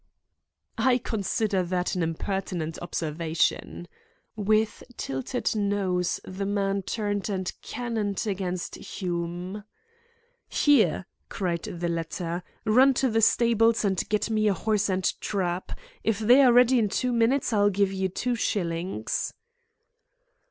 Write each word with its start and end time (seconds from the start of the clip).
"I 0.79 0.97
consider 0.97 1.61
that 1.61 1.93
an 1.93 2.01
impertinent 2.01 2.79
observation." 2.81 3.87
With 4.35 4.81
tilted 4.97 5.55
nose 5.55 6.19
the 6.23 6.47
man 6.47 6.81
turned 6.81 7.29
and 7.29 7.53
cannoned 7.61 8.25
against 8.25 8.77
Hume. 8.77 9.63
"Here!" 10.49 11.05
cried 11.29 11.61
the 11.65 11.87
latter. 11.87 12.41
"Run 12.65 12.95
to 12.95 13.11
the 13.11 13.21
stables 13.21 13.85
and 13.85 14.03
get 14.09 14.31
me 14.31 14.47
a 14.47 14.55
horse 14.55 14.89
and 14.89 15.03
trap. 15.21 15.71
If 16.03 16.17
they 16.17 16.41
are 16.41 16.51
ready 16.51 16.79
in 16.79 16.89
two 16.89 17.13
minutes 17.13 17.53
I'll 17.53 17.69
give 17.69 17.93
you 17.93 18.09
two 18.09 18.33
shillings." 18.33 19.35